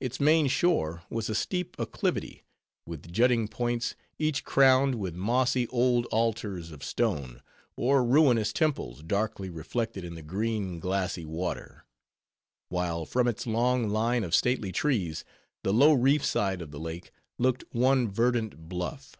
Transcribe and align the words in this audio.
Its 0.00 0.18
main 0.18 0.48
shore 0.48 1.04
was 1.10 1.30
a 1.30 1.32
steep 1.36 1.76
acclivity, 1.78 2.42
with 2.86 3.12
jutting 3.12 3.46
points, 3.46 3.94
each 4.18 4.42
crowned 4.42 4.96
with 4.96 5.14
mossy 5.14 5.68
old 5.68 6.06
altars 6.06 6.72
of 6.72 6.82
stone, 6.82 7.40
or 7.76 8.02
ruinous 8.04 8.52
temples, 8.52 9.00
darkly 9.04 9.48
reflected 9.48 10.02
in 10.02 10.16
the 10.16 10.24
green, 10.24 10.80
glassy 10.80 11.24
water; 11.24 11.84
while, 12.68 13.04
from 13.06 13.28
its 13.28 13.46
long 13.46 13.88
line 13.88 14.24
of 14.24 14.34
stately 14.34 14.72
trees, 14.72 15.24
the 15.62 15.72
low 15.72 15.92
reef 15.92 16.24
side 16.24 16.60
of 16.60 16.72
the 16.72 16.80
lake 16.80 17.12
looked 17.38 17.62
one 17.70 18.08
verdant 18.08 18.68
bluff. 18.68 19.14